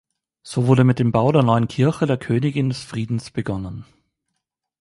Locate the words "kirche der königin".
1.67-2.69